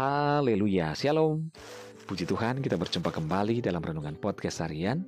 [0.00, 1.52] Haleluya, Shalom.
[2.08, 5.04] Puji Tuhan kita berjumpa kembali dalam Renungan Podcast Harian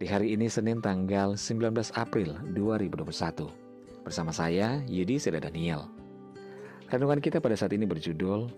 [0.00, 3.04] di hari ini Senin tanggal 19 April 2021.
[4.00, 5.92] Bersama saya, Yudi Seda Daniel.
[6.88, 8.48] Renungan kita pada saat ini berjudul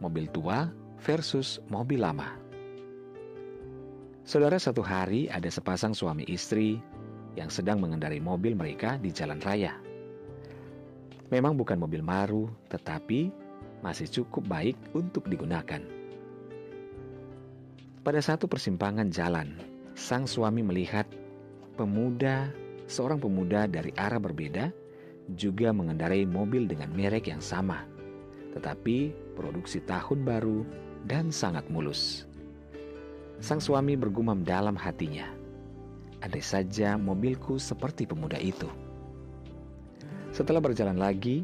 [0.00, 0.72] Mobil Tua
[1.04, 2.32] versus Mobil Lama.
[4.24, 6.80] Saudara satu hari ada sepasang suami istri
[7.36, 9.76] yang sedang mengendarai mobil mereka di jalan raya.
[11.28, 13.44] Memang bukan mobil baru, tetapi
[13.84, 15.80] masih cukup baik untuk digunakan.
[18.06, 19.58] Pada satu persimpangan jalan,
[19.98, 21.10] sang suami melihat
[21.74, 22.54] pemuda,
[22.86, 24.70] seorang pemuda dari arah berbeda,
[25.34, 27.82] juga mengendarai mobil dengan merek yang sama,
[28.54, 30.62] tetapi produksi tahun baru
[31.10, 32.30] dan sangat mulus.
[33.42, 35.26] Sang suami bergumam dalam hatinya,
[36.22, 38.70] "Andai saja mobilku seperti pemuda itu."
[40.30, 41.42] Setelah berjalan lagi,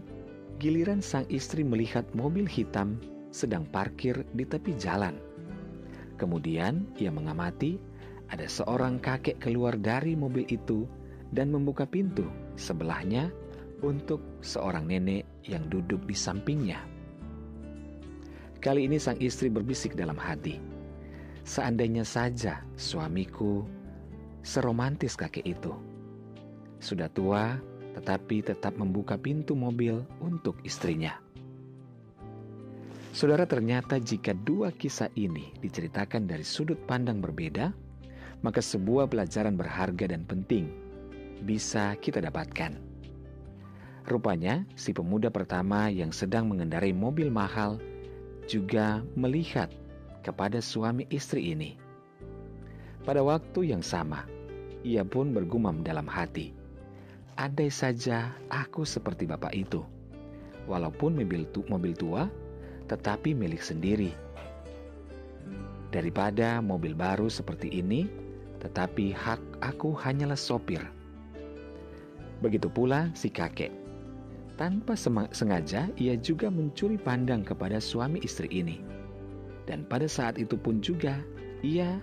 [0.62, 2.95] giliran sang istri melihat mobil hitam
[3.34, 5.19] sedang parkir di tepi jalan.
[6.23, 7.83] Kemudian ia mengamati
[8.31, 10.86] ada seorang kakek keluar dari mobil itu
[11.34, 13.34] dan membuka pintu sebelahnya
[13.83, 16.79] untuk seorang nenek yang duduk di sampingnya.
[18.62, 20.62] Kali ini sang istri berbisik dalam hati,
[21.42, 23.67] "Seandainya saja suamiku
[24.47, 25.75] seromantis kakek itu,
[26.79, 27.58] sudah tua
[27.93, 31.21] tetapi tetap membuka pintu mobil untuk istrinya.
[33.12, 37.69] Saudara, ternyata jika dua kisah ini diceritakan dari sudut pandang berbeda,
[38.41, 40.73] maka sebuah pelajaran berharga dan penting
[41.45, 42.81] bisa kita dapatkan.
[44.09, 47.77] Rupanya, si pemuda pertama yang sedang mengendarai mobil mahal
[48.48, 49.69] juga melihat
[50.25, 51.77] kepada suami istri ini.
[53.05, 54.25] Pada waktu yang sama,
[54.83, 56.61] ia pun bergumam dalam hati
[57.41, 59.80] Andai saja aku seperti bapak itu,
[60.69, 62.28] walaupun mobil, tu mobil tua,
[62.92, 64.12] tetapi milik sendiri.
[65.89, 68.05] Daripada mobil baru seperti ini,
[68.61, 70.84] tetapi hak aku hanyalah sopir.
[72.45, 73.73] Begitu pula si kakek.
[74.61, 74.92] Tanpa
[75.33, 78.84] sengaja, ia juga mencuri pandang kepada suami istri ini.
[79.64, 81.17] Dan pada saat itu pun juga,
[81.64, 81.96] ia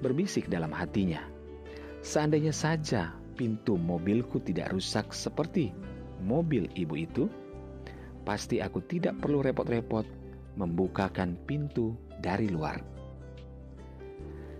[0.00, 1.20] berbisik dalam hatinya.
[2.00, 5.70] Seandainya saja pintu mobilku tidak rusak seperti
[6.20, 7.24] mobil ibu itu,
[8.22, 10.04] pasti aku tidak perlu repot-repot
[10.60, 12.82] membukakan pintu dari luar.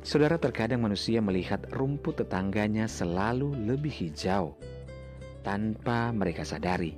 [0.00, 4.56] Saudara, terkadang manusia melihat rumput tetangganya selalu lebih hijau
[5.44, 6.96] tanpa mereka sadari.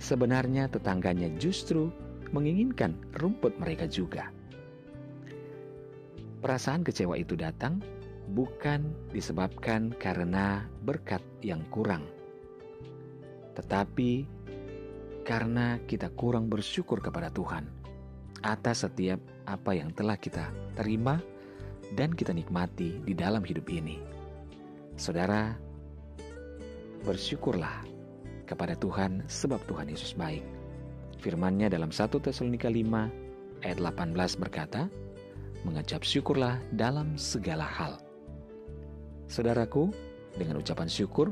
[0.00, 1.92] Sebenarnya, tetangganya justru
[2.32, 4.32] menginginkan rumput mereka juga.
[6.40, 7.84] Perasaan kecewa itu datang
[8.30, 12.06] bukan disebabkan karena berkat yang kurang,
[13.58, 14.24] tetapi
[15.26, 17.66] karena kita kurang bersyukur kepada Tuhan
[18.40, 20.48] atas setiap apa yang telah kita
[20.78, 21.18] terima
[21.98, 23.98] dan kita nikmati di dalam hidup ini.
[24.94, 25.52] Saudara,
[27.02, 27.82] bersyukurlah
[28.46, 30.44] kepada Tuhan sebab Tuhan Yesus baik.
[31.20, 34.88] Firman-Nya dalam 1 Tesalonika 5 ayat 18 berkata,
[35.60, 38.00] Mengajab syukurlah dalam segala hal
[39.30, 39.94] Saudaraku,
[40.34, 41.30] dengan ucapan syukur,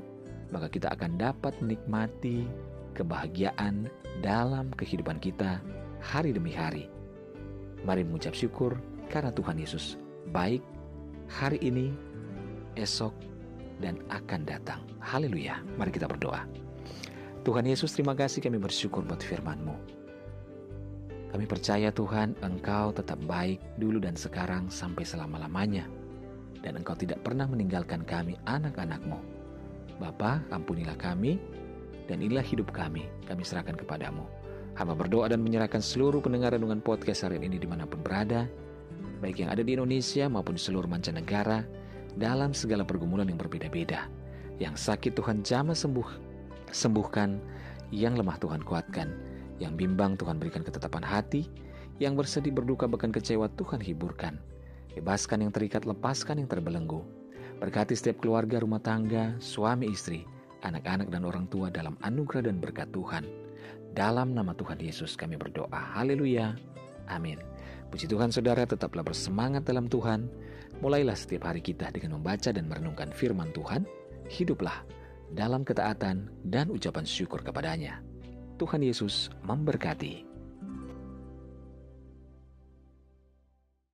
[0.54, 2.46] maka kita akan dapat menikmati
[2.94, 3.90] kebahagiaan
[4.22, 5.58] dalam kehidupan kita
[5.98, 6.86] hari demi hari.
[7.82, 8.78] Mari mengucap syukur
[9.10, 9.98] karena Tuhan Yesus
[10.30, 10.62] baik
[11.26, 11.90] hari ini,
[12.78, 13.10] esok,
[13.82, 14.78] dan akan datang.
[15.02, 15.58] Haleluya.
[15.74, 16.46] Mari kita berdoa.
[17.42, 19.74] Tuhan Yesus, terima kasih kami bersyukur buat firman-Mu.
[21.34, 25.90] Kami percaya Tuhan, Engkau tetap baik dulu dan sekarang sampai selama-lamanya
[26.62, 29.18] dan engkau tidak pernah meninggalkan kami anak-anakmu.
[29.98, 31.38] Bapa, ampunilah kami,
[32.06, 34.24] dan inilah hidup kami, kami serahkan kepadamu.
[34.78, 38.46] Hamba berdoa dan menyerahkan seluruh pendengar renungan podcast hari ini di mana pun berada,
[39.18, 41.66] baik yang ada di Indonesia maupun seluruh mancanegara,
[42.14, 44.06] dalam segala pergumulan yang berbeda-beda.
[44.58, 46.08] Yang sakit Tuhan jamah sembuh,
[46.70, 47.38] sembuhkan,
[47.94, 49.08] yang lemah Tuhan kuatkan,
[49.58, 51.46] yang bimbang Tuhan berikan ketetapan hati,
[51.98, 54.38] yang bersedih berduka bahkan kecewa Tuhan hiburkan.
[54.98, 57.06] Bebaskan yang terikat, lepaskan yang terbelenggu.
[57.62, 60.26] Berkati setiap keluarga rumah tangga, suami istri,
[60.66, 63.22] anak-anak dan orang tua dalam anugerah dan berkat Tuhan.
[63.94, 65.94] Dalam nama Tuhan Yesus kami berdoa.
[65.94, 66.58] Haleluya.
[67.06, 67.38] Amin.
[67.94, 70.26] Puji Tuhan saudara tetaplah bersemangat dalam Tuhan.
[70.82, 73.86] Mulailah setiap hari kita dengan membaca dan merenungkan firman Tuhan.
[74.26, 74.82] Hiduplah
[75.30, 78.02] dalam ketaatan dan ucapan syukur kepadanya.
[78.58, 80.27] Tuhan Yesus memberkati.